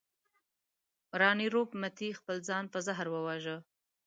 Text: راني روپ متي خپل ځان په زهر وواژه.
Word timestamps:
راني 1.21 1.47
روپ 1.55 1.69
متي 1.81 2.09
خپل 2.19 2.37
ځان 2.47 2.63
په 2.73 2.79
زهر 2.87 3.07
وواژه. 3.11 3.57